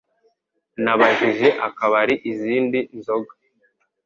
[0.83, 3.33] Nabajije akabari izindi nzoga